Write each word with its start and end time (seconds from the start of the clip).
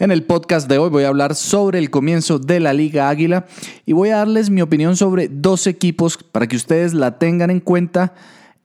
En 0.00 0.10
el 0.10 0.24
podcast 0.24 0.66
de 0.66 0.78
hoy 0.78 0.88
voy 0.88 1.04
a 1.04 1.08
hablar 1.08 1.34
sobre 1.34 1.78
el 1.78 1.90
comienzo 1.90 2.38
de 2.38 2.58
la 2.58 2.72
Liga 2.72 3.10
Águila 3.10 3.44
y 3.84 3.92
voy 3.92 4.08
a 4.08 4.16
darles 4.16 4.48
mi 4.48 4.62
opinión 4.62 4.96
sobre 4.96 5.28
dos 5.28 5.66
equipos 5.66 6.16
para 6.16 6.48
que 6.48 6.56
ustedes 6.56 6.94
la 6.94 7.18
tengan 7.18 7.50
en 7.50 7.60
cuenta 7.60 8.14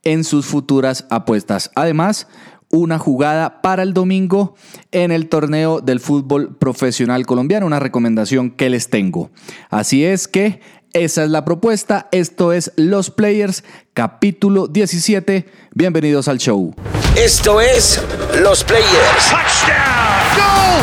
en 0.02 0.24
sus 0.24 0.46
futuras 0.46 1.06
apuestas. 1.10 1.70
Además, 1.74 2.26
una 2.70 2.98
jugada 2.98 3.60
para 3.60 3.82
el 3.82 3.92
domingo 3.92 4.54
en 4.92 5.12
el 5.12 5.28
torneo 5.28 5.82
del 5.82 6.00
fútbol 6.00 6.56
profesional 6.56 7.26
colombiano, 7.26 7.66
una 7.66 7.80
recomendación 7.80 8.50
que 8.50 8.70
les 8.70 8.88
tengo. 8.88 9.30
Así 9.68 10.06
es 10.06 10.28
que 10.28 10.60
esa 10.94 11.22
es 11.22 11.28
la 11.28 11.44
propuesta, 11.44 12.08
esto 12.12 12.54
es 12.54 12.72
Los 12.76 13.10
Players, 13.10 13.62
capítulo 13.92 14.68
17, 14.68 15.44
bienvenidos 15.74 16.28
al 16.28 16.38
show. 16.38 16.74
Esto 17.14 17.60
es 17.60 18.02
Los 18.40 18.64
Players. 18.64 19.34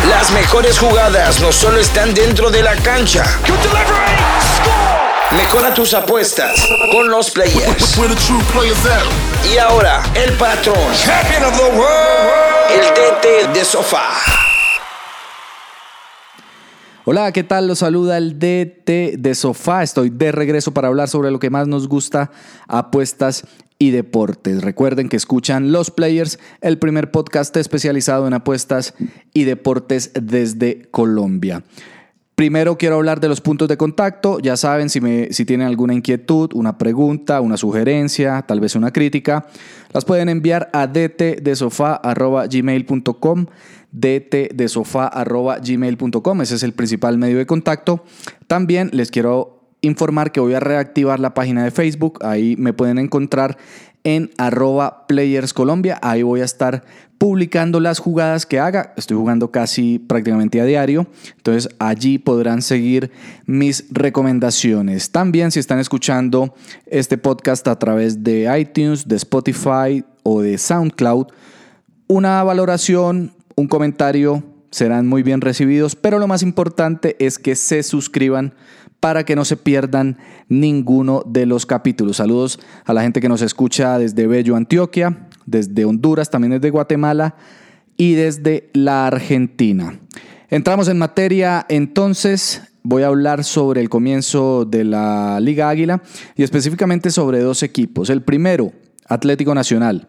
Las 0.10 0.32
mejores 0.32 0.80
jugadas 0.80 1.40
no 1.40 1.52
solo 1.52 1.80
están 1.80 2.14
dentro 2.14 2.50
de 2.50 2.64
la 2.64 2.76
cancha. 2.76 3.24
Mejora 5.32 5.74
tus 5.74 5.94
apuestas 5.94 6.68
con 6.92 7.10
los 7.10 7.32
players. 7.32 7.96
Y 9.52 9.58
ahora, 9.58 10.04
el 10.14 10.34
patrón. 10.34 10.78
El 12.70 12.86
DT 12.94 13.54
de 13.54 13.66
sofá. 13.66 14.53
Hola, 17.06 17.34
¿qué 17.34 17.44
tal? 17.44 17.68
Los 17.68 17.80
saluda 17.80 18.18
el 18.18 18.40
DT 18.40 19.18
de 19.18 19.36
Sofá. 19.36 19.84
Estoy 19.84 20.10
de 20.10 20.32
regreso 20.32 20.74
para 20.74 20.88
hablar 20.88 21.10
sobre 21.10 21.32
lo 21.32 21.40
que 21.40 21.50
más 21.50 21.68
nos 21.68 21.90
gusta, 21.90 22.32
apuestas 22.70 23.46
y 23.78 23.92
deportes. 23.92 24.64
Recuerden 24.64 25.10
que 25.10 25.18
escuchan 25.18 25.74
Los 25.74 25.92
Players, 25.92 26.40
el 26.62 26.80
primer 26.80 27.12
podcast 27.12 27.58
especializado 27.58 28.26
en 28.26 28.34
apuestas 28.34 28.94
y 29.34 29.44
deportes 29.44 30.12
desde 30.14 30.84
Colombia. 30.92 31.66
Primero 32.36 32.78
quiero 32.78 32.96
hablar 32.96 33.20
de 33.20 33.28
los 33.28 33.42
puntos 33.42 33.68
de 33.68 33.76
contacto. 33.76 34.40
Ya 34.40 34.56
saben, 34.56 34.90
si, 34.90 35.02
me, 35.02 35.34
si 35.34 35.44
tienen 35.44 35.68
alguna 35.68 35.94
inquietud, 35.94 36.52
una 36.54 36.78
pregunta, 36.78 37.42
una 37.42 37.58
sugerencia, 37.58 38.46
tal 38.48 38.62
vez 38.62 38.76
una 38.76 38.92
crítica, 38.92 39.46
las 39.92 40.06
pueden 40.06 40.30
enviar 40.30 40.70
a 40.72 40.88
dtdesofá.gmail.com 40.88 43.48
dtdesofá.gmail.com. 43.94 46.42
Ese 46.42 46.56
es 46.56 46.64
el 46.64 46.74
principal 46.74 47.18
medio 47.18 47.38
de 47.38 47.46
contacto. 47.46 48.04
También 48.48 48.90
les 48.92 49.12
quiero 49.12 49.62
informar 49.82 50.32
que 50.32 50.40
voy 50.40 50.54
a 50.54 50.60
reactivar 50.60 51.20
la 51.20 51.34
página 51.34 51.64
de 51.64 51.72
Facebook. 51.72 52.20
Ahí 52.24 52.56
me 52.58 52.74
pueden 52.74 52.98
encontrar 52.98 53.58
en 54.04 54.32
arroba 54.38 55.08
Players 55.08 55.54
Colombia. 55.54 56.00
Ahí 56.02 56.24
voy 56.24 56.42
a 56.42 56.46
estar 56.46 56.84
publicando 57.18 57.80
las 57.80 58.00
jugadas 58.00 58.46
que 58.46 58.60
haga. 58.60 58.94
Estoy 58.98 59.18
jugando 59.18 59.52
casi 59.52 60.00
prácticamente 60.00 60.60
a 60.60 60.66
diario. 60.66 61.08
Entonces 61.38 61.74
allí 61.80 62.18
podrán 62.18 62.62
seguir 62.62 63.12
mis 63.46 63.86
recomendaciones. 63.92 65.12
También 65.12 65.52
si 65.52 65.60
están 65.60 65.80
escuchando 65.80 66.54
este 66.86 67.18
podcast 67.18 67.68
a 67.68 67.80
través 67.80 68.24
de 68.24 68.54
iTunes, 68.60 69.08
de 69.08 69.16
Spotify 69.16 70.04
o 70.24 70.42
de 70.42 70.58
SoundCloud, 70.58 71.28
una 72.08 72.44
valoración, 72.44 73.34
un 73.56 73.68
comentario 73.68 74.44
serán 74.72 75.08
muy 75.08 75.24
bien 75.24 75.42
recibidos, 75.42 75.96
pero 75.96 76.20
lo 76.20 76.28
más 76.28 76.42
importante 76.42 77.16
es 77.20 77.38
que 77.38 77.56
se 77.56 77.84
suscriban 77.84 78.54
para 79.00 79.26
que 79.26 79.36
no 79.36 79.46
se 79.46 79.58
pierdan 79.58 80.18
ninguno 80.48 81.24
de 81.26 81.46
los 81.46 81.66
capítulos. 81.66 82.18
Saludos 82.18 82.60
a 82.86 82.94
la 82.94 83.02
gente 83.02 83.20
que 83.20 83.30
nos 83.30 83.42
escucha 83.42 84.00
desde 84.00 84.28
Bello, 84.28 84.56
Antioquia, 84.56 85.28
desde 85.46 85.86
Honduras, 85.86 86.30
también 86.30 86.52
desde 86.54 86.70
Guatemala 86.70 87.36
y 87.98 88.14
desde 88.14 88.70
la 88.74 89.06
Argentina. 89.08 90.00
Entramos 90.50 90.88
en 90.88 90.98
materia 90.98 91.66
entonces. 91.70 92.62
Voy 92.82 93.04
a 93.04 93.08
hablar 93.08 93.44
sobre 93.44 93.82
el 93.82 93.90
comienzo 93.90 94.66
de 94.66 94.84
la 94.84 95.40
Liga 95.40 95.70
Águila 95.70 96.02
y 96.36 96.44
específicamente 96.44 97.12
sobre 97.12 97.40
dos 97.40 97.64
equipos. 97.64 98.10
El 98.10 98.24
primero, 98.24 98.72
Atlético 99.08 99.56
Nacional. 99.56 100.08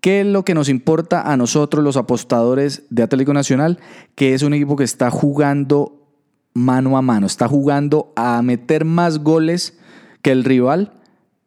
¿Qué 0.00 0.22
es 0.22 0.26
lo 0.26 0.44
que 0.44 0.54
nos 0.54 0.68
importa 0.68 1.30
a 1.30 1.36
nosotros 1.36 1.84
los 1.84 1.96
apostadores 1.96 2.84
de 2.88 3.02
Atlético 3.02 3.34
Nacional? 3.34 3.78
Que 4.14 4.32
es 4.32 4.42
un 4.42 4.54
equipo 4.54 4.76
que 4.76 4.84
está 4.84 5.10
jugando 5.10 6.00
mano 6.54 6.96
a 6.96 7.02
mano, 7.02 7.26
está 7.26 7.48
jugando 7.48 8.12
a 8.16 8.40
meter 8.42 8.84
más 8.84 9.18
goles 9.18 9.78
que 10.22 10.32
el 10.32 10.44
rival 10.44 10.92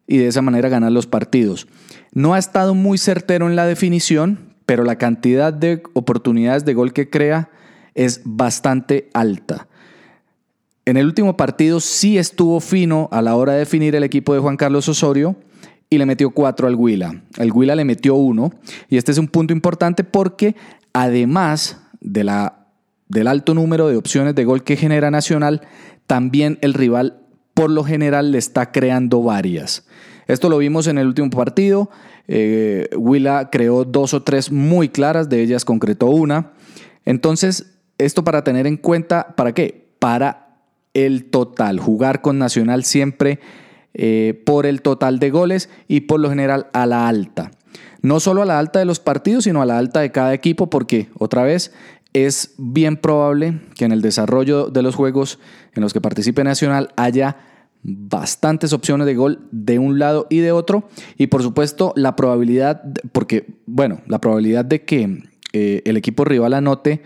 y 0.08 0.18
de 0.18 0.28
esa 0.28 0.42
manera 0.42 0.70
ganar 0.70 0.92
los 0.92 1.08
partidos. 1.08 1.68
No 2.14 2.36
ha 2.36 2.40
estado 2.40 2.76
muy 2.76 2.98
certero 2.98 3.48
en 3.48 3.56
la 3.56 3.66
definición, 3.66 4.54
pero 4.66 4.84
la 4.84 4.98
cantidad 4.98 5.52
de 5.52 5.82
oportunidades 5.94 6.64
de 6.64 6.74
gol 6.74 6.94
que 6.94 7.10
crea 7.10 7.50
es 7.96 8.22
bastante 8.24 9.10
alta. 9.14 9.68
En 10.86 10.98
el 10.98 11.06
último 11.06 11.38
partido 11.38 11.80
sí 11.80 12.18
estuvo 12.18 12.60
fino 12.60 13.10
a 13.12 13.22
la 13.22 13.36
hora 13.36 13.54
de 13.54 13.60
definir 13.60 13.96
el 13.96 14.04
equipo 14.04 14.34
de 14.34 14.42
Juan 14.42 14.58
Carlos 14.58 14.88
Osorio 14.90 15.36
y 15.94 15.98
le 15.98 16.06
metió 16.06 16.32
cuatro 16.32 16.68
al 16.68 16.76
Huila. 16.76 17.24
El 17.38 17.52
Huila 17.52 17.76
le 17.76 17.86
metió 17.86 18.16
uno 18.16 18.52
y 18.90 18.98
este 18.98 19.12
es 19.12 19.18
un 19.18 19.28
punto 19.28 19.54
importante 19.54 20.04
porque 20.04 20.56
además 20.94 21.80
de 22.02 22.24
la 22.24 22.60
del 23.08 23.28
alto 23.28 23.54
número 23.54 23.88
de 23.88 23.98
opciones 23.98 24.34
de 24.34 24.44
gol 24.44 24.64
que 24.64 24.76
genera 24.76 25.12
Nacional, 25.12 25.62
también 26.08 26.58
el 26.62 26.74
rival 26.74 27.20
por 27.54 27.70
lo 27.70 27.84
general 27.84 28.32
le 28.32 28.40
está 28.40 28.72
creando 28.72 29.22
varias. 29.22 29.86
Esto 30.28 30.50
lo 30.50 30.58
vimos 30.58 30.88
en 30.88 30.98
el 30.98 31.08
último 31.08 31.30
partido. 31.30 31.90
Eh, 32.28 32.90
Willa 32.98 33.50
creó 33.52 33.84
dos 33.84 34.14
o 34.14 34.24
tres 34.24 34.52
muy 34.52 34.90
claras, 34.90 35.30
de 35.30 35.42
ellas 35.42 35.66
concretó 35.66 36.08
una. 36.08 36.54
Entonces, 37.06 37.78
esto 37.98 38.24
para 38.24 38.44
tener 38.44 38.66
en 38.66 38.78
cuenta, 38.78 39.36
¿para 39.36 39.54
qué? 39.54 39.94
Para 40.00 40.58
el 40.94 41.26
total. 41.26 41.80
Jugar 41.80 42.22
con 42.22 42.40
Nacional 42.40 42.84
siempre 42.84 43.40
eh, 43.94 44.42
por 44.46 44.66
el 44.66 44.82
total 44.82 45.20
de 45.20 45.30
goles 45.30 45.70
y 45.88 46.02
por 46.02 46.20
lo 46.20 46.30
general 46.30 46.68
a 46.74 46.86
la 46.86 47.08
alta. 47.08 47.52
No 48.02 48.20
solo 48.20 48.42
a 48.42 48.46
la 48.46 48.60
alta 48.60 48.80
de 48.80 48.86
los 48.86 49.00
partidos, 49.00 49.46
sino 49.46 49.62
a 49.62 49.66
la 49.66 49.78
alta 49.78 50.02
de 50.02 50.12
cada 50.12 50.34
equipo, 50.34 50.70
porque 50.70 51.10
otra 51.18 51.44
vez 51.44 51.72
es 52.14 52.54
bien 52.58 52.98
probable 52.98 53.60
que 53.76 53.86
en 53.86 53.92
el 53.92 54.02
desarrollo 54.02 54.68
de 54.68 54.82
los 54.82 54.96
juegos 54.96 55.40
en 55.74 55.82
los 55.82 55.94
que 55.94 56.02
participe 56.02 56.44
Nacional 56.44 56.90
haya 56.96 57.38
bastantes 57.84 58.72
opciones 58.72 59.06
de 59.06 59.16
gol 59.16 59.48
de 59.52 59.78
un 59.78 60.00
lado 60.00 60.28
y 60.30 60.40
de 60.40 60.52
otro 60.52 60.88
y 61.18 61.28
por 61.28 61.44
supuesto 61.44 61.92
la 61.96 62.16
probabilidad, 62.16 62.82
porque 63.12 63.48
bueno, 63.66 64.02
la 64.08 64.20
probabilidad 64.20 64.64
de 64.64 64.84
que 64.84 65.24
eh, 65.52 65.82
el 65.86 65.98
equipo 65.98 66.24
rival 66.24 66.54
anote 66.54 67.02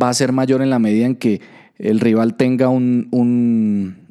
va 0.00 0.08
a 0.08 0.14
ser 0.14 0.32
mayor 0.32 0.62
en 0.62 0.70
la 0.70 0.78
medida 0.78 1.06
en 1.06 1.16
que 1.16 1.40
el 1.78 2.00
rival 2.00 2.36
tenga 2.36 2.68
un, 2.68 3.08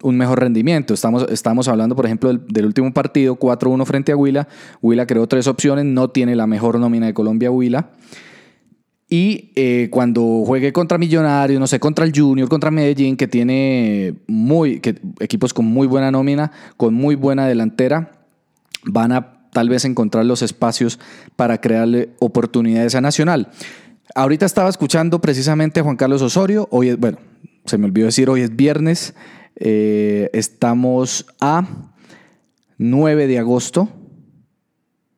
mejor 0.03 0.40
rendimiento. 0.40 0.94
Estamos, 0.94 1.25
estamos 1.29 1.68
hablando, 1.68 1.96
por 1.96 2.06
ejemplo, 2.06 2.34
del, 2.34 2.66
último 2.66 2.94
partido, 2.94 3.38
4-1 3.38 3.85
frente 3.85 4.12
a 4.12 4.18
Huila. 4.18 4.47
Huila 4.81 5.07
creó 5.07 5.28
tres 5.28 5.47
opciones, 5.47 5.85
no 5.85 6.09
tiene 6.09 6.35
la 6.35 6.47
mejor 6.47 6.79
nómina 6.79 7.06
de 7.06 7.13
Colombia 7.13 7.51
Huila. 7.51 7.90
Y 9.09 9.51
eh, 9.56 9.90
cuando 9.91 10.44
juegue 10.46 10.74
contra 10.74 10.97
Millonarios, 10.97 11.59
no 11.59 11.68
sé, 11.68 11.79
contra 11.79 12.03
el 12.03 12.12
Junior, 12.16 12.50
contra 12.50 12.72
Medellín, 12.72 13.16
que 13.16 13.28
tiene 13.28 14.16
muy, 14.28 14.81
equipos 15.19 15.53
con 15.53 15.66
muy 15.66 15.88
buena 15.88 16.09
nómina, 16.09 16.51
con 16.78 16.94
muy 16.94 17.16
buena 17.16 17.47
delantera, 17.47 18.24
van 18.85 19.12
a 19.12 19.50
tal 19.51 19.69
vez 19.69 19.85
encontrar 19.85 20.25
los 20.25 20.41
espacios 20.41 21.00
para 21.35 21.62
crearle 21.62 22.09
oportunidades 22.19 22.95
a 22.95 23.01
Nacional. 23.01 23.50
Ahorita 24.16 24.45
estaba 24.45 24.69
escuchando 24.69 25.22
precisamente 25.22 25.80
a 25.80 25.84
Juan 25.84 25.95
Carlos 25.95 26.22
Osorio. 26.22 26.68
Hoy 26.72 26.94
bueno, 26.95 27.19
se 27.66 27.78
me 27.78 27.85
olvidó 27.85 28.07
decir, 28.07 28.29
hoy 28.29 28.41
es 28.41 28.56
viernes. 28.56 29.13
Eh, 29.56 30.29
estamos 30.34 31.25
a 31.40 31.68
9 32.78 33.28
de 33.28 33.40
agosto. 33.40 33.90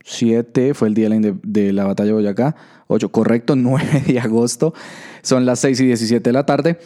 7 0.04 0.76
fue 0.76 0.88
el 0.90 0.94
día 0.94 1.10
de 1.10 1.74
la 1.74 1.86
batalla 1.86 2.08
de 2.08 2.14
Boyacá. 2.14 2.56
8, 2.88 3.10
correcto, 3.10 3.56
9 3.56 4.04
de 4.08 4.20
agosto. 4.20 4.74
Son 5.24 5.46
las 5.46 5.60
6 5.60 5.80
y 5.80 5.86
17 5.88 6.22
de 6.22 6.34
la 6.34 6.46
tarde. 6.46 6.78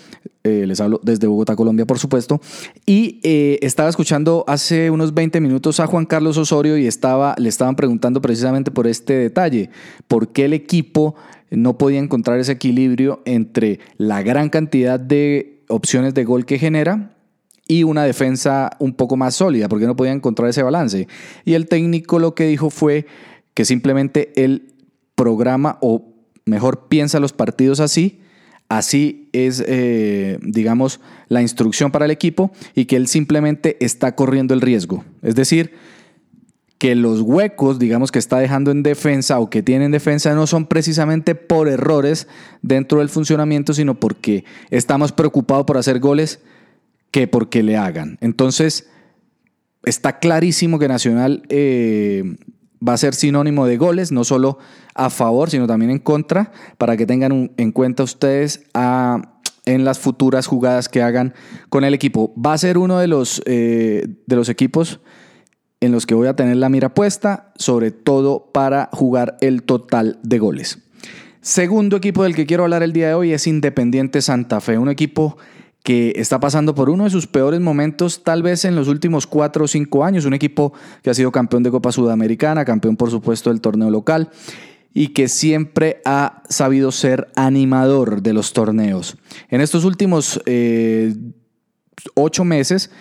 Eh, 0.45 0.63
les 0.65 0.79
hablo 0.79 1.01
desde 1.03 1.27
Bogotá, 1.27 1.57
Colombia, 1.57 1.85
por 1.85 1.99
supuesto. 1.99 2.39
Y 2.85 3.19
eh, 3.23 3.59
estaba 3.61 3.89
escuchando 3.89 4.45
hace 4.47 4.89
unos 4.89 5.13
20 5.13 5.41
minutos 5.41 5.81
a 5.81 5.87
Juan 5.87 6.05
Carlos 6.05 6.37
Osorio 6.37 6.77
y 6.77 6.87
estaba, 6.87 7.35
le 7.37 7.49
estaban 7.49 7.75
preguntando 7.75 8.21
precisamente 8.21 8.71
por 8.71 8.87
este 8.87 9.13
detalle. 9.13 9.69
¿Por 10.07 10.29
qué 10.29 10.45
el 10.45 10.53
equipo 10.53 11.15
no 11.51 11.77
podía 11.77 11.99
encontrar 11.99 12.39
ese 12.39 12.53
equilibrio 12.53 13.21
entre 13.25 13.79
la 13.97 14.21
gran 14.21 14.49
cantidad 14.49 14.99
de 14.99 15.63
opciones 15.67 16.13
de 16.13 16.23
gol 16.23 16.45
que 16.45 16.59
genera 16.59 17.15
y 17.67 17.83
una 17.83 18.03
defensa 18.03 18.71
un 18.79 18.93
poco 18.93 19.15
más 19.15 19.35
sólida? 19.35 19.69
¿Por 19.69 19.79
qué 19.79 19.85
no 19.85 19.95
podía 19.95 20.11
encontrar 20.11 20.49
ese 20.49 20.63
balance? 20.63 21.07
Y 21.45 21.53
el 21.53 21.67
técnico 21.67 22.19
lo 22.19 22.35
que 22.35 22.45
dijo 22.45 22.69
fue 22.69 23.05
que 23.53 23.65
simplemente 23.65 24.31
él 24.35 24.73
programa 25.15 25.77
o 25.81 26.13
mejor 26.45 26.87
piensa 26.87 27.19
los 27.19 27.33
partidos 27.33 27.79
así, 27.79 28.21
así 28.69 29.29
es, 29.33 29.63
eh, 29.67 30.39
digamos, 30.41 30.99
la 31.27 31.41
instrucción 31.41 31.91
para 31.91 32.05
el 32.05 32.11
equipo 32.11 32.51
y 32.73 32.85
que 32.85 32.95
él 32.95 33.07
simplemente 33.07 33.77
está 33.79 34.15
corriendo 34.15 34.53
el 34.53 34.61
riesgo. 34.61 35.03
Es 35.21 35.35
decir, 35.35 35.73
que 36.79 36.95
los 36.95 37.21
huecos, 37.21 37.77
digamos, 37.77 38.09
que 38.09 38.19
está 38.19 38.39
dejando 38.39 38.71
en 38.71 38.83
defensa 38.83 39.39
o 39.39 39.49
que 39.49 39.61
tiene 39.61 39.85
en 39.85 39.91
defensa 39.91 40.33
no 40.33 40.47
son 40.47 40.65
precisamente 40.65 41.35
por 41.35 41.67
errores 41.67 42.27
dentro 42.61 42.99
del 42.99 43.09
funcionamiento, 43.09 43.73
sino 43.73 43.99
porque 43.99 44.45
estamos 44.71 45.11
preocupados 45.11 45.65
por 45.65 45.77
hacer 45.77 45.99
goles 45.99 46.39
que 47.11 47.27
porque 47.27 47.63
le 47.63 47.75
hagan. 47.75 48.17
Entonces, 48.21 48.89
está 49.83 50.19
clarísimo 50.19 50.79
que 50.79 50.87
Nacional 50.87 51.43
eh, 51.49 52.37
va 52.85 52.93
a 52.93 52.97
ser 52.97 53.13
sinónimo 53.13 53.65
de 53.65 53.75
goles, 53.75 54.13
no 54.13 54.23
solo 54.23 54.57
a 54.95 55.09
favor, 55.09 55.49
sino 55.49 55.67
también 55.67 55.91
en 55.91 55.99
contra, 55.99 56.53
para 56.77 56.95
que 56.95 57.05
tengan 57.05 57.51
en 57.57 57.71
cuenta 57.73 58.03
ustedes 58.03 58.63
en 59.65 59.83
las 59.83 59.99
futuras 59.99 60.47
jugadas 60.47 60.87
que 60.87 61.01
hagan 61.01 61.33
con 61.67 61.83
el 61.83 61.93
equipo. 61.93 62.33
Va 62.35 62.53
a 62.53 62.57
ser 62.57 62.77
uno 62.77 62.99
de 62.99 63.07
los, 63.07 63.41
eh, 63.45 64.07
de 64.25 64.35
los 64.37 64.47
equipos 64.47 65.01
en 65.81 65.91
los 65.91 66.05
que 66.05 66.15
voy 66.15 66.27
a 66.27 66.35
tener 66.35 66.57
la 66.57 66.69
mira 66.69 66.93
puesta, 66.93 67.51
sobre 67.55 67.91
todo 67.91 68.51
para 68.51 68.89
jugar 68.91 69.37
el 69.41 69.63
total 69.63 70.19
de 70.23 70.39
goles. 70.39 70.79
Segundo 71.41 71.97
equipo 71.97 72.23
del 72.23 72.35
que 72.35 72.45
quiero 72.45 72.63
hablar 72.63 72.83
el 72.83 72.91
día 72.91 73.07
de 73.07 73.13
hoy 73.13 73.31
es 73.31 73.47
Independiente 73.47 74.21
Santa 74.21 74.59
Fe, 74.59 74.77
un 74.77 74.89
equipo 74.89 75.37
que 75.83 76.13
está 76.17 76.39
pasando 76.39 76.75
por 76.75 76.89
uno 76.89 77.05
de 77.05 77.09
sus 77.09 77.27
peores 77.27 77.61
momentos 77.61 78.23
tal 78.23 78.43
vez 78.43 78.65
en 78.65 78.75
los 78.75 78.89
últimos 78.89 79.25
cuatro 79.25 79.65
o 79.65 79.67
cinco 79.67 80.03
años, 80.03 80.25
un 80.25 80.33
equipo 80.33 80.73
que 81.01 81.09
ha 81.09 81.13
sido 81.13 81.31
campeón 81.31 81.63
de 81.63 81.71
Copa 81.71 81.93
Sudamericana, 81.93 82.65
campeón 82.65 82.97
por 82.97 83.09
supuesto 83.09 83.49
del 83.49 83.61
torneo 83.61 83.89
local 83.89 84.29
y 84.93 85.09
que 85.09 85.29
siempre 85.29 86.01
ha 86.03 86.43
sabido 86.49 86.91
ser 86.91 87.29
animador 87.35 88.21
de 88.21 88.33
los 88.33 88.51
torneos. 88.51 89.17
En 89.49 89.61
estos 89.61 89.85
últimos 89.85 90.41
eh, 90.45 91.15
ocho 92.15 92.43
meses 92.43 92.91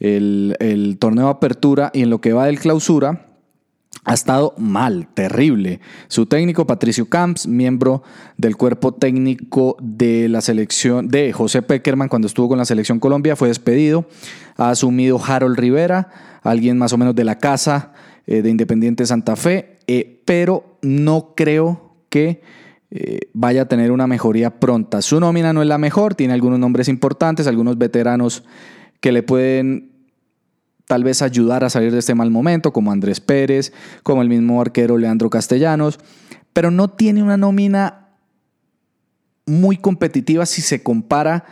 el, 0.00 0.96
torneo 0.98 1.28
apertura 1.28 1.90
y 1.94 2.02
en 2.02 2.10
lo 2.10 2.20
que 2.20 2.32
va 2.32 2.46
del 2.46 2.58
clausura, 2.58 3.26
ha 4.04 4.14
estado 4.14 4.54
mal, 4.56 5.08
terrible. 5.14 5.80
Su 6.06 6.26
técnico, 6.26 6.66
Patricio 6.66 7.08
Camps, 7.08 7.46
miembro 7.46 8.02
del 8.36 8.56
cuerpo 8.56 8.94
técnico 8.94 9.76
de 9.80 10.28
la 10.28 10.40
selección 10.40 11.08
de 11.08 11.32
José 11.32 11.62
Peckerman 11.62 12.08
cuando 12.08 12.28
estuvo 12.28 12.48
con 12.48 12.58
la 12.58 12.64
selección 12.64 13.00
Colombia, 13.00 13.34
fue 13.34 13.48
despedido. 13.48 14.06
Ha 14.56 14.70
asumido 14.70 15.20
Harold 15.24 15.58
Rivera, 15.58 16.08
alguien 16.42 16.78
más 16.78 16.92
o 16.92 16.98
menos 16.98 17.16
de 17.16 17.24
la 17.24 17.38
casa 17.38 17.94
eh, 18.26 18.42
de 18.42 18.50
Independiente 18.50 19.06
Santa 19.06 19.34
Fe, 19.34 19.78
eh, 19.88 20.22
pero 20.24 20.78
no 20.82 21.32
creo 21.34 21.96
que 22.08 22.42
eh, 22.90 23.18
vaya 23.32 23.62
a 23.62 23.68
tener 23.68 23.90
una 23.90 24.06
mejoría 24.06 24.60
pronta. 24.60 25.02
Su 25.02 25.18
nómina 25.18 25.52
no 25.52 25.62
es 25.62 25.68
la 25.68 25.78
mejor, 25.78 26.14
tiene 26.14 26.34
algunos 26.34 26.60
nombres 26.60 26.88
importantes, 26.88 27.48
algunos 27.48 27.76
veteranos 27.78 28.44
que 29.00 29.12
le 29.12 29.22
pueden 29.22 29.92
tal 30.86 31.04
vez 31.04 31.22
ayudar 31.22 31.64
a 31.64 31.70
salir 31.70 31.92
de 31.92 31.98
este 31.98 32.14
mal 32.14 32.30
momento, 32.30 32.72
como 32.72 32.92
Andrés 32.92 33.20
Pérez, 33.20 33.72
como 34.02 34.22
el 34.22 34.28
mismo 34.28 34.60
arquero 34.60 34.98
Leandro 34.98 35.30
Castellanos, 35.30 35.98
pero 36.52 36.70
no 36.70 36.88
tiene 36.88 37.22
una 37.22 37.36
nómina 37.36 38.08
muy 39.46 39.76
competitiva 39.76 40.46
si 40.46 40.62
se 40.62 40.82
compara 40.82 41.44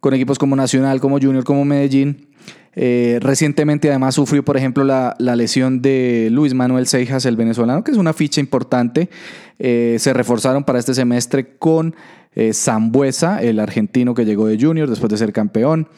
con 0.00 0.14
equipos 0.14 0.38
como 0.38 0.56
Nacional, 0.56 1.00
como 1.00 1.18
Junior, 1.18 1.44
como 1.44 1.64
Medellín. 1.64 2.28
Eh, 2.80 3.18
recientemente 3.20 3.88
además 3.88 4.14
sufrió, 4.14 4.44
por 4.44 4.56
ejemplo, 4.56 4.84
la, 4.84 5.16
lesión 5.18 5.82
de 5.82 6.28
Luis 6.30 6.54
Manuel 6.54 6.86
Seijas, 6.86 7.24
el 7.26 7.36
venezolano, 7.36 7.82
que 7.82 7.90
es 7.90 7.96
una 7.96 8.12
ficha 8.12 8.40
importante. 8.40 9.10
Eh, 9.58 9.96
se 9.98 10.12
reforzaron 10.12 10.64
para 10.64 10.78
este 10.78 10.94
semestre 10.94 11.56
con 11.58 11.96
eh, 12.34 12.52
Zambuesa, 12.52 13.42
el 13.42 13.58
argentino 13.58 14.14
que 14.14 14.24
llegó 14.24 14.46
de 14.46 14.58
Junior 14.60 14.88
después 14.88 15.10
de 15.10 15.18
ser 15.18 15.32
campeón. 15.32 15.88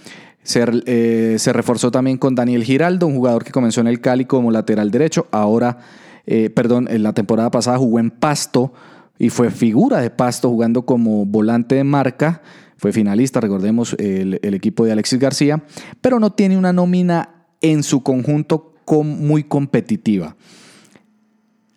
Eh, 0.43 1.37
se, 1.39 1.53
reforzó 1.53 1.91
también 1.91 2.19
con 2.19 2.35
Daniel 2.35 2.65
Giraldo, 2.65 3.07
un 3.07 3.15
jugador 3.15 3.45
que 3.45 3.53
comenzó 3.53 3.81
en 3.81 3.87
el 3.87 4.01
Cali 4.01 4.25
como 4.25 4.51
lateral 4.51 4.91
derecho. 4.91 5.27
Ahora, 5.31 5.79
eh, 6.27 6.51
perdón, 6.51 6.89
en 6.91 7.03
la 7.03 7.13
temporada 7.13 7.51
pasada 7.51 7.79
jugó 7.79 7.99
en 7.99 8.11
Pasto 8.11 8.73
y 9.19 9.29
fue 9.29 9.51
figura 9.51 10.01
de 10.01 10.11
Pasto 10.11 10.49
jugando 10.49 10.83
como 10.87 11.27
volante 11.27 11.75
de 11.75 11.85
marca. 11.85 12.43
Fue 12.77 12.93
finalista, 12.93 13.41
recordemos, 13.41 13.95
el, 13.99 14.39
equipo 14.43 14.87
de 14.87 14.93
Alexis 14.93 15.19
García, 15.19 15.63
pero 16.01 16.19
no 16.19 16.31
tiene 16.31 16.57
una 16.57 16.73
nómina 16.73 17.47
en 17.61 17.83
su 17.83 18.03
conjunto 18.03 18.75
muy 19.05 19.45
competitiva. 19.45 20.37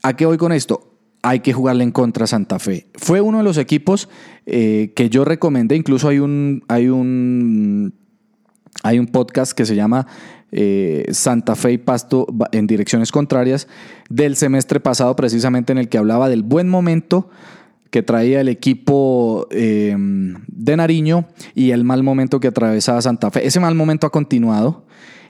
¿A 0.01 0.16
qué 0.16 0.25
voy 0.25 0.38
con 0.38 0.51
esto? 0.51 0.89
hay 1.25 1.39
que 1.39 1.54
jugarle 1.54 1.86
en 1.86 1.92
contra 1.92 2.25
a 2.25 2.27
Santa 2.27 2.59
Fe. 2.59 2.88
Fue 2.95 3.21
uno 3.21 3.38
de 3.38 3.45
los 3.45 3.57
equipos 3.57 4.09
eh, 4.45 4.92
que 4.94 5.09
yo 5.09 5.24
recomendé, 5.24 5.77
incluso 5.77 6.09
hay 6.09 6.19
un, 6.19 6.66
hay 6.68 6.89
un 6.89 7.94
hay 8.81 9.00
un 9.00 9.08
podcast 9.08 9.54
que 9.54 9.66
se 9.66 9.75
llama 9.75 10.08
eh, 10.52 11.06
Santa 11.12 11.56
Fe 11.56 11.74
y 11.74 11.78
Pasto 11.78 12.28
en 12.52 12.68
direcciones 12.68 13.12
contrarias 13.12 13.68
del 14.10 14.36
semestre 14.36 14.80
pasado, 14.80 15.16
precisamente 15.16 15.72
en 15.72 15.78
el 15.78 15.90
que 15.90 15.98
hablaba 15.98 16.30
del 16.30 16.44
buen 16.44 16.70
momento 16.70 17.30
que 17.90 18.02
traía 18.02 18.42
el 18.42 18.50
equipo 18.50 19.48
eh, 19.52 19.96
de 19.98 20.78
Nariño 20.78 21.28
y 21.54 21.72
el 21.72 21.84
mal 21.84 22.02
momento 22.02 22.40
que 22.40 22.48
atravesaba 22.48 23.02
Santa 23.02 23.30
Fe. 23.30 23.46
Ese 23.46 23.60
mal 23.60 23.75
momento 23.75 24.08
ha 24.08 24.12
continuado 24.12 24.86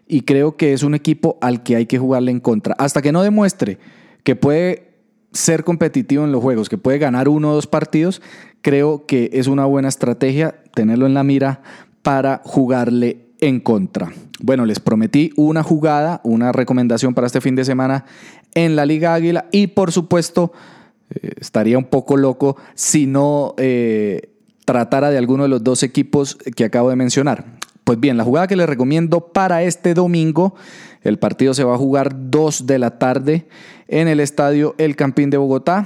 y 0.08 0.22
creo 0.22 0.56
que 0.56 0.74
es 0.74 0.84
un 0.84 0.96
equipo 0.96 1.38
al 1.42 1.64
que 1.64 1.76
hay 1.76 1.86
que 1.88 2.00
jugarle 2.00 2.32
en 2.32 2.40
contra. 2.40 2.74
Hasta 2.78 3.02
que 3.02 3.12
no 3.12 3.22
demuestre 3.22 3.80
que 4.24 4.36
puede 4.36 4.94
ser 5.34 5.64
competitivo 5.64 6.24
en 6.24 6.32
los 6.32 6.42
juegos, 6.42 6.70
que 6.70 6.78
puede 6.78 7.00
ganar 7.00 7.28
uno 7.28 7.52
o 7.52 7.54
dos 7.56 7.68
partidos, 7.68 8.22
creo 8.62 9.06
que 9.06 9.30
es 9.34 9.48
una 9.48 9.66
buena 9.66 9.90
estrategia 9.90 10.56
tenerlo 10.74 11.06
en 11.06 11.14
la 11.14 11.24
mira 11.24 11.62
para 12.02 12.42
jugarle 12.46 13.23
en 13.44 13.60
contra. 13.60 14.14
Bueno, 14.40 14.66
les 14.66 14.80
prometí 14.80 15.32
una 15.36 15.64
jugada, 15.64 16.22
una 16.24 16.54
recomendación 16.54 17.14
para 17.14 17.28
este 17.28 17.42
fin 17.42 17.56
de 17.56 17.66
semana 17.66 18.06
en 18.56 18.78
la 18.78 18.86
Liga 18.86 19.14
Águila 19.14 19.46
y 19.52 19.68
por 19.68 19.92
supuesto 19.92 20.54
eh, 21.10 21.32
estaría 21.42 21.78
un 21.78 21.86
poco 21.86 22.16
loco 22.16 22.56
si 22.74 23.06
no 23.06 23.54
eh, 23.58 24.30
tratara 24.64 25.10
de 25.10 25.18
alguno 25.18 25.44
de 25.44 25.50
los 25.50 25.62
dos 25.62 25.84
equipos 25.84 26.38
que 26.56 26.64
acabo 26.64 26.90
de 26.90 26.96
mencionar. 26.96 27.46
Pues 27.84 28.00
bien, 28.00 28.16
la 28.16 28.24
jugada 28.24 28.48
que 28.48 28.56
les 28.56 28.68
recomiendo 28.68 29.20
para 29.34 29.64
este 29.64 29.94
domingo, 29.94 30.56
el 31.02 31.20
partido 31.20 31.54
se 31.54 31.66
va 31.66 31.76
a 31.76 31.78
jugar 31.78 32.32
2 32.32 32.66
de 32.66 32.80
la 32.80 32.98
tarde 32.98 33.46
en 33.90 34.08
el 34.08 34.22
estadio 34.22 34.74
El 34.78 34.96
Campín 34.96 35.30
de 35.30 35.36
Bogotá. 35.36 35.86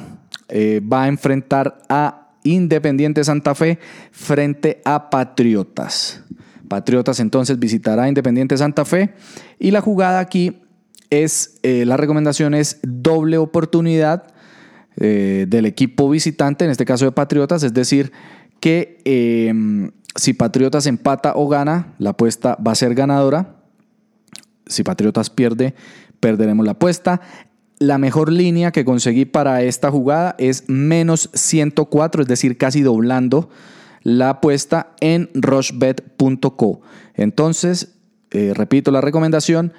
Eh, 0.50 0.80
va 0.81 1.03
a 1.03 1.07
enfrentar 1.07 1.80
a 1.89 2.30
Independiente 2.44 3.24
Santa 3.24 3.56
Fe 3.56 3.80
frente 4.12 4.80
a 4.86 5.10
Patriotas. 5.10 6.24
Patriotas 6.67 7.19
entonces 7.19 7.59
visitará 7.59 8.07
Independiente 8.07 8.57
Santa 8.57 8.85
Fe 8.85 9.13
y 9.59 9.71
la 9.71 9.81
jugada 9.81 10.19
aquí 10.19 10.61
es, 11.09 11.59
eh, 11.63 11.85
la 11.85 11.97
recomendación 11.97 12.53
es 12.53 12.79
doble 12.83 13.37
oportunidad 13.37 14.27
eh, 14.99 15.45
del 15.47 15.65
equipo 15.65 16.09
visitante, 16.09 16.65
en 16.65 16.71
este 16.71 16.85
caso 16.85 17.05
de 17.05 17.11
Patriotas, 17.11 17.63
es 17.63 17.73
decir, 17.73 18.11
que 18.59 18.99
em, 19.05 19.91
si 20.15 20.33
Patriotas 20.33 20.87
empata 20.87 21.33
o 21.35 21.47
gana, 21.47 21.93
la 22.00 22.12
apuesta 22.12 22.57
va 22.65 22.71
a 22.71 22.75
ser 22.75 22.95
ganadora. 22.95 23.55
Si 24.65 24.83
Patriotas 24.83 25.29
pierde, 25.29 25.75
perderemos 26.19 26.65
la 26.65 26.71
apuesta. 26.71 27.21
La 27.77 28.00
mejor 28.00 28.31
línea 28.31 28.71
que 28.71 28.83
conseguí 28.83 29.25
para 29.25 29.62
esta 29.62 29.91
jugada 29.91 30.36
es 30.39 30.67
menos 30.67 31.29
104, 31.33 32.24
es 32.24 32.27
decir, 32.27 32.57
casi 32.57 32.81
doblando 32.81 33.50
la 34.07 34.29
apuesta 34.29 34.93
en 35.01 35.29
rushbet.co. 35.33 36.79
Entonces, 37.13 37.95
eh, 38.31 38.53
repito 38.55 38.89
la 38.89 39.01
recomendación, 39.01 39.73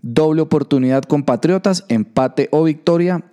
doble 0.00 0.40
oportunidad 0.40 1.02
con 1.02 1.22
Patriotas, 1.22 1.84
empate 1.90 2.48
o 2.50 2.64
victoria 2.64 3.24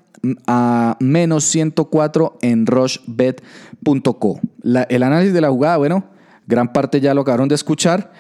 a 0.48 0.98
menos 1.00 1.46
104 1.46 2.38
en 2.42 2.66
rushbet.co. 2.66 4.42
El 4.90 5.04
análisis 5.04 5.34
de 5.34 5.40
la 5.40 5.50
jugada, 5.50 5.78
bueno, 5.78 6.04
gran 6.48 6.74
parte 6.74 7.00
ya 7.00 7.14
lo 7.14 7.22
acabaron 7.22 7.48
de 7.48 7.56
escuchar. 7.56 8.12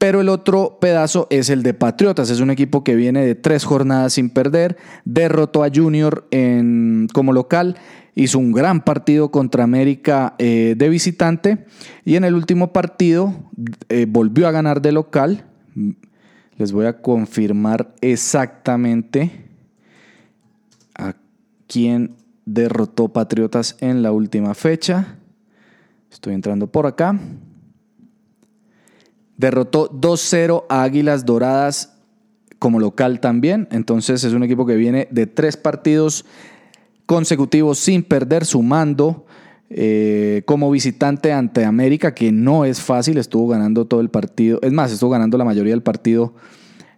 Pero 0.00 0.22
el 0.22 0.30
otro 0.30 0.78
pedazo 0.80 1.26
es 1.28 1.50
el 1.50 1.62
de 1.62 1.74
Patriotas. 1.74 2.30
Es 2.30 2.40
un 2.40 2.48
equipo 2.50 2.82
que 2.82 2.94
viene 2.94 3.22
de 3.22 3.34
tres 3.34 3.64
jornadas 3.64 4.14
sin 4.14 4.30
perder. 4.30 4.78
Derrotó 5.04 5.62
a 5.62 5.68
Junior 5.70 6.26
en, 6.30 7.06
como 7.12 7.34
local 7.34 7.76
hizo 8.14 8.38
un 8.38 8.52
gran 8.52 8.80
partido 8.82 9.30
contra 9.30 9.62
América 9.62 10.36
eh, 10.38 10.74
de 10.74 10.88
visitante 10.88 11.66
y 12.06 12.16
en 12.16 12.24
el 12.24 12.34
último 12.34 12.72
partido 12.72 13.34
eh, 13.90 14.06
volvió 14.08 14.48
a 14.48 14.52
ganar 14.52 14.80
de 14.80 14.92
local. 14.92 15.44
Les 16.56 16.72
voy 16.72 16.86
a 16.86 17.02
confirmar 17.02 17.94
exactamente 18.00 19.50
a 20.94 21.14
quién 21.66 22.16
derrotó 22.46 23.08
Patriotas 23.08 23.76
en 23.80 24.02
la 24.02 24.12
última 24.12 24.54
fecha. 24.54 25.18
Estoy 26.10 26.32
entrando 26.32 26.68
por 26.68 26.86
acá. 26.86 27.20
Derrotó 29.40 29.90
2-0 29.90 30.64
a 30.68 30.82
Águilas 30.82 31.24
Doradas 31.24 31.96
como 32.58 32.78
local 32.78 33.20
también. 33.20 33.68
Entonces 33.70 34.22
es 34.22 34.34
un 34.34 34.42
equipo 34.42 34.66
que 34.66 34.76
viene 34.76 35.08
de 35.10 35.26
tres 35.26 35.56
partidos 35.56 36.26
consecutivos 37.06 37.78
sin 37.78 38.02
perder 38.02 38.44
su 38.44 38.62
mando 38.62 39.24
eh, 39.70 40.42
como 40.44 40.70
visitante 40.70 41.32
ante 41.32 41.64
América, 41.64 42.14
que 42.14 42.32
no 42.32 42.66
es 42.66 42.82
fácil, 42.82 43.16
estuvo 43.16 43.48
ganando 43.48 43.86
todo 43.86 44.02
el 44.02 44.10
partido, 44.10 44.58
es 44.62 44.72
más, 44.72 44.92
estuvo 44.92 45.10
ganando 45.10 45.38
la 45.38 45.44
mayoría 45.44 45.72
del 45.72 45.82
partido 45.82 46.34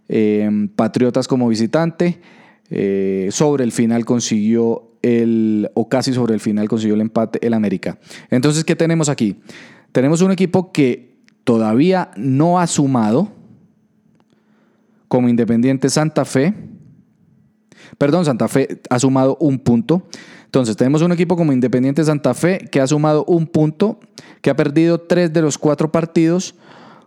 eh, 0.09 0.69
Patriotas 0.75 1.29
como 1.29 1.49
visitante. 1.49 2.21
eh, 2.71 3.29
sobre 3.31 3.63
el 3.63 3.71
final 3.71 4.05
consiguió 4.05 4.97
el, 5.03 5.71
o 5.75 5.89
casi 5.89 6.13
sobre 6.13 6.35
el 6.35 6.41
final 6.41 6.69
consiguió 6.69 6.95
el 6.97 7.03
empate 7.03 7.39
el 7.47 7.55
América. 7.55 7.99
Entonces, 8.31 8.65
¿qué 8.65 8.75
tenemos 8.75 9.09
aquí? 9.09 9.37
Tenemos 9.93 10.23
un 10.23 10.33
equipo 10.33 10.73
que 10.73 11.12
todavía 11.45 12.11
no 12.17 12.59
ha 12.59 12.67
sumado, 12.67 13.29
como 15.09 15.29
Independiente 15.29 15.91
Santa 15.91 16.25
Fe. 16.25 16.55
Perdón, 17.99 18.25
Santa 18.25 18.49
Fe 18.49 18.81
ha 18.89 18.99
sumado 18.99 19.37
un 19.41 19.59
punto. 19.59 20.07
Entonces, 20.47 20.77
tenemos 20.77 21.03
un 21.03 21.13
equipo 21.13 21.37
como 21.37 21.53
Independiente 21.53 22.03
Santa 22.05 22.33
Fe 22.35 22.59
que 22.71 22.81
ha 22.81 22.87
sumado 22.87 23.25
un 23.27 23.47
punto, 23.47 24.01
que 24.41 24.51
ha 24.51 24.57
perdido 24.57 25.03
tres 25.03 25.33
de 25.33 25.43
los 25.43 25.59
cuatro 25.59 25.93
partidos 25.93 26.55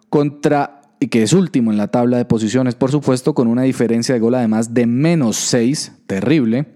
contra, 0.09 0.81
y 0.99 1.07
que 1.07 1.23
es 1.23 1.33
último 1.33 1.71
en 1.71 1.77
la 1.77 1.87
tabla 1.87 2.17
de 2.17 2.25
posiciones, 2.25 2.75
por 2.75 2.91
supuesto, 2.91 3.33
con 3.33 3.47
una 3.47 3.63
diferencia 3.63 4.13
de 4.13 4.21
gol 4.21 4.35
además 4.35 4.73
de 4.73 4.85
menos 4.85 5.37
seis, 5.37 5.91
terrible. 6.05 6.75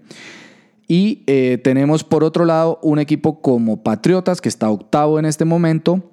Y 0.88 1.22
eh, 1.28 1.60
tenemos 1.62 2.02
por 2.02 2.24
otro 2.24 2.44
lado 2.44 2.80
un 2.82 2.98
equipo 2.98 3.40
como 3.40 3.84
Patriotas, 3.84 4.40
que 4.40 4.48
está 4.48 4.68
octavo 4.68 5.20
en 5.20 5.26
este 5.26 5.44
momento 5.44 6.10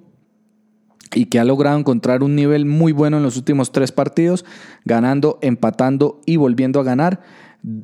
y 1.14 1.26
que 1.26 1.38
ha 1.38 1.44
logrado 1.44 1.78
encontrar 1.78 2.22
un 2.22 2.34
nivel 2.34 2.66
muy 2.66 2.92
bueno 2.92 3.16
en 3.16 3.22
los 3.22 3.36
últimos 3.36 3.72
tres 3.72 3.92
partidos, 3.92 4.44
ganando, 4.84 5.38
empatando 5.42 6.20
y 6.26 6.36
volviendo 6.36 6.80
a 6.80 6.84
ganar. 6.84 7.20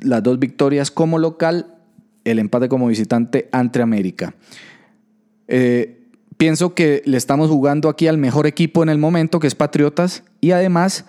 Las 0.01 0.23
dos 0.23 0.39
victorias 0.39 0.91
como 0.91 1.19
local, 1.19 1.75
el 2.23 2.39
empate 2.39 2.69
como 2.69 2.87
visitante 2.87 3.49
ante 3.51 3.81
América. 3.81 4.35
Eh, 5.47 6.07
pienso 6.37 6.73
que 6.73 7.01
le 7.05 7.17
estamos 7.17 7.49
jugando 7.49 7.89
aquí 7.89 8.07
al 8.07 8.17
mejor 8.17 8.47
equipo 8.47 8.83
en 8.83 8.89
el 8.89 8.97
momento, 8.97 9.39
que 9.39 9.47
es 9.47 9.55
Patriotas, 9.55 10.23
y 10.41 10.51
además 10.51 11.05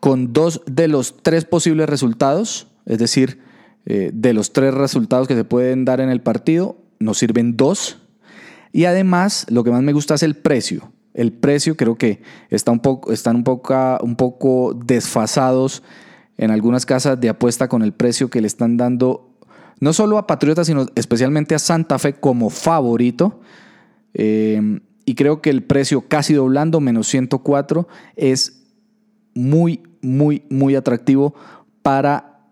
con 0.00 0.32
dos 0.32 0.62
de 0.66 0.88
los 0.88 1.16
tres 1.22 1.44
posibles 1.44 1.88
resultados, 1.88 2.68
es 2.84 2.98
decir, 2.98 3.40
eh, 3.86 4.10
de 4.12 4.32
los 4.32 4.52
tres 4.52 4.74
resultados 4.74 5.28
que 5.28 5.34
se 5.34 5.44
pueden 5.44 5.84
dar 5.84 6.00
en 6.00 6.10
el 6.10 6.20
partido, 6.20 6.76
nos 6.98 7.18
sirven 7.18 7.56
dos. 7.56 7.98
Y 8.72 8.84
además, 8.84 9.46
lo 9.48 9.64
que 9.64 9.70
más 9.70 9.82
me 9.82 9.92
gusta 9.92 10.14
es 10.14 10.22
el 10.22 10.36
precio. 10.36 10.92
El 11.16 11.32
precio 11.32 11.78
creo 11.78 11.96
que 11.96 12.20
está 12.50 12.70
un 12.70 12.80
poco, 12.80 13.10
están 13.10 13.36
un 13.36 13.44
poco, 13.44 13.74
un 14.02 14.16
poco 14.16 14.74
desfasados 14.74 15.82
en 16.36 16.50
algunas 16.50 16.84
casas 16.84 17.18
de 17.18 17.30
apuesta 17.30 17.68
con 17.68 17.82
el 17.82 17.94
precio 17.94 18.28
que 18.28 18.42
le 18.42 18.46
están 18.46 18.76
dando 18.76 19.30
no 19.80 19.94
solo 19.94 20.18
a 20.18 20.26
Patriotas, 20.26 20.66
sino 20.66 20.86
especialmente 20.94 21.54
a 21.54 21.58
Santa 21.58 21.98
Fe 21.98 22.14
como 22.20 22.50
favorito. 22.50 23.40
Eh, 24.12 24.80
y 25.06 25.14
creo 25.14 25.40
que 25.40 25.48
el 25.48 25.62
precio 25.62 26.02
casi 26.06 26.34
doblando, 26.34 26.80
menos 26.80 27.08
104, 27.08 27.88
es 28.16 28.62
muy, 29.34 29.82
muy, 30.02 30.42
muy 30.50 30.74
atractivo 30.74 31.34
para 31.80 32.42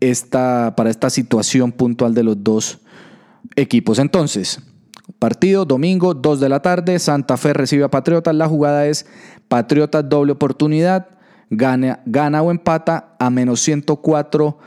esta, 0.00 0.74
para 0.76 0.90
esta 0.90 1.08
situación 1.08 1.72
puntual 1.72 2.12
de 2.12 2.24
los 2.24 2.44
dos 2.44 2.80
equipos. 3.56 3.98
Entonces, 3.98 4.60
partido 5.18 5.64
domingo, 5.64 6.14
2 6.14 6.40
de 6.40 6.48
la 6.48 6.60
tarde, 6.60 6.98
Santa 6.98 7.36
Fe 7.36 7.52
recibe 7.52 7.84
a 7.84 7.90
Patriotas. 7.90 8.34
La 8.34 8.48
jugada 8.48 8.86
es 8.86 9.06
Patriotas 9.48 10.08
doble 10.08 10.32
oportunidad, 10.32 11.08
gana, 11.50 12.00
gana 12.06 12.42
o 12.42 12.50
empata 12.50 13.14
a 13.18 13.30
menos 13.30 13.60
104 13.60 14.58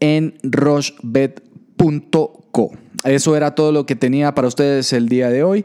en 0.00 0.34
rochbet.co. 0.42 2.70
Eso 3.04 3.36
era 3.36 3.54
todo 3.54 3.72
lo 3.72 3.86
que 3.86 3.96
tenía 3.96 4.34
para 4.34 4.48
ustedes 4.48 4.92
el 4.92 5.08
día 5.08 5.30
de 5.30 5.42
hoy. 5.42 5.64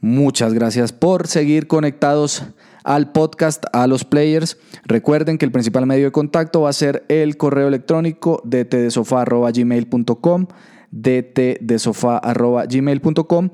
Muchas 0.00 0.54
gracias 0.54 0.92
por 0.92 1.26
seguir 1.26 1.66
conectados 1.66 2.44
al 2.84 3.12
podcast, 3.12 3.64
a 3.72 3.86
los 3.86 4.04
players. 4.04 4.58
Recuerden 4.84 5.38
que 5.38 5.44
el 5.44 5.52
principal 5.52 5.86
medio 5.86 6.06
de 6.06 6.12
contacto 6.12 6.62
va 6.62 6.70
a 6.70 6.72
ser 6.72 7.04
el 7.08 7.36
correo 7.36 7.68
electrónico 7.68 8.42
dtdesofá.gmail.com 8.44 10.46
dtdesofá.gmail.com 10.90 13.50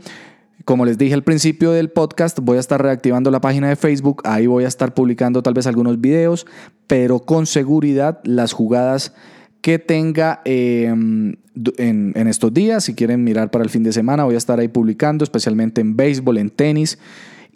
como 0.67 0.85
les 0.85 0.99
dije 0.99 1.15
al 1.15 1.23
principio 1.23 1.71
del 1.71 1.91
podcast, 1.91 2.41
voy 2.43 2.57
a 2.57 2.61
estar 2.61 2.83
reactivando 2.83 3.31
la 3.31 3.41
página 3.41 3.69
de 3.69 3.77
Facebook, 3.77 4.21
ahí 4.25 4.49
voy 4.49 4.65
a 4.65 4.69
estar 4.69 4.95
publicando 4.95 5.41
tal 5.41 5.55
vez 5.55 5.69
algunos 5.69 6.01
videos, 6.01 6.45
pero 6.89 7.21
con 7.21 7.47
seguridad 7.47 8.19
las 8.25 8.53
jugadas 8.53 9.15
que 9.61 9.79
tenga 9.79 10.43
em, 10.45 11.37
en, 11.77 12.13
en, 12.17 12.27
estos 12.27 12.53
días, 12.53 12.83
si 12.83 12.97
quieren 12.97 13.23
mirar 13.23 13.53
para 13.53 13.63
el 13.63 13.71
fin 13.71 13.85
de 13.85 13.93
semana, 13.93 14.25
voy 14.25 14.35
a 14.35 14.39
estar 14.39 14.59
ahí 14.59 14.67
publicando, 14.67 15.23
especialmente 15.23 15.81
en 15.81 15.95
béisbol, 15.95 16.39
en 16.39 16.51
tenis 16.51 16.99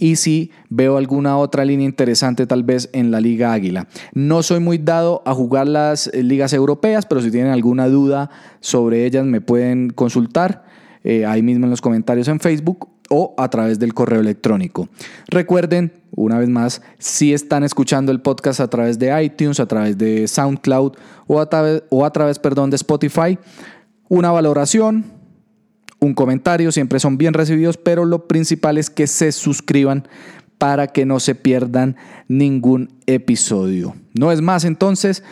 y 0.00 0.16
si 0.16 0.50
veo 0.70 0.96
alguna 0.96 1.36
otra 1.36 1.62
línea 1.66 1.84
interesante 1.84 2.46
tal 2.46 2.64
vez 2.64 2.88
en 2.94 3.10
la 3.10 3.20
Liga 3.20 3.52
Águila. 3.52 3.86
No 4.14 4.42
soy 4.42 4.58
muy 4.58 4.78
dado 4.78 5.22
a 5.26 5.34
jugar 5.34 5.68
las 5.68 6.06
eh, 6.06 6.22
ligas 6.22 6.54
europeas, 6.54 7.04
pero 7.04 7.20
si 7.20 7.30
tienen 7.30 7.52
alguna 7.52 7.86
duda 7.86 8.30
sobre 8.60 9.04
ellas 9.04 9.26
me 9.26 9.42
pueden 9.42 9.90
consultar 9.90 10.64
eh, 11.04 11.26
ahí 11.26 11.42
mismo 11.42 11.66
en 11.66 11.70
los 11.70 11.82
comentarios 11.82 12.28
en 12.28 12.40
Facebook 12.40 12.88
o 13.10 13.34
a 13.36 13.50
través 13.50 13.78
del 13.78 13.92
correo 13.92 14.20
electrónico. 14.20 14.88
Recuerden, 15.28 15.92
una 16.12 16.38
vez 16.38 16.48
más, 16.48 16.80
si 16.98 17.34
están 17.34 17.62
escuchando 17.62 18.10
el 18.10 18.22
podcast 18.22 18.60
a 18.60 18.68
través 18.68 18.98
de 18.98 19.22
iTunes, 19.22 19.60
a 19.60 19.66
través 19.66 19.98
de 19.98 20.26
SoundCloud 20.26 20.92
o 21.26 21.40
a 21.40 21.50
través, 21.50 21.82
o 21.90 22.06
a 22.06 22.10
través 22.10 22.38
perdón, 22.38 22.70
de 22.70 22.76
Spotify, 22.76 23.38
una 24.08 24.30
valoración, 24.30 25.19
un 26.00 26.14
comentario, 26.14 26.72
siempre 26.72 26.98
son 26.98 27.18
bien 27.18 27.34
recibidos, 27.34 27.76
pero 27.76 28.04
lo 28.04 28.26
principal 28.26 28.78
es 28.78 28.90
que 28.90 29.06
se 29.06 29.32
suscriban 29.32 30.08
para 30.58 30.88
que 30.88 31.06
no 31.06 31.20
se 31.20 31.34
pierdan 31.34 31.96
ningún 32.28 32.90
episodio. 33.06 33.94
No 34.14 34.32
es 34.32 34.40
más 34.40 34.64
entonces. 34.64 35.22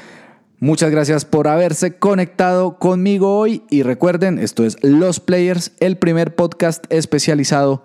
Muchas 0.61 0.91
gracias 0.91 1.25
por 1.25 1.47
haberse 1.47 1.99
conectado 1.99 2.79
conmigo 2.79 3.39
hoy 3.39 3.63
y 3.71 3.83
recuerden, 3.83 4.39
esto 4.39 4.65
es 4.65 4.77
Los 4.83 5.21
Players, 5.21 5.73
el 5.79 5.99
primer 5.99 6.35
podcast 6.35 6.85
especializado 6.91 7.85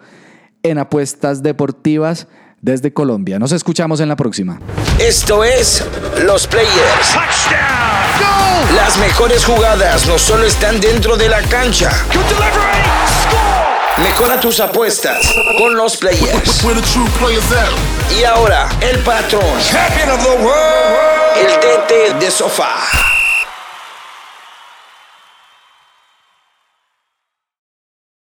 en 0.64 0.80
apuestas 0.80 1.44
deportivas 1.44 2.28
desde 2.64 2.92
Colombia. 2.92 3.38
Nos 3.38 3.52
escuchamos 3.52 4.00
en 4.00 4.10
la 4.10 4.16
próxima. 4.16 4.60
Esto 4.98 5.44
es 5.44 5.84
Los 6.24 6.48
Players. 6.48 7.16
Las 8.76 8.98
mejores 8.98 9.46
jugadas 9.46 10.08
no 10.08 10.18
solo 10.18 10.46
están 10.46 10.80
dentro 10.80 11.16
de 11.18 11.30
la 11.30 11.42
cancha. 11.44 11.92
Mejora 13.98 14.40
tus 14.40 14.60
apuestas 14.60 15.36
con 15.60 15.76
los 15.76 15.98
players. 15.98 16.64
Y 18.20 18.24
ahora, 18.24 18.68
el 18.82 19.00
patrón. 19.00 19.44
El 21.36 21.48
DT 21.60 22.20
de 22.20 22.32
sofá. 22.32 22.78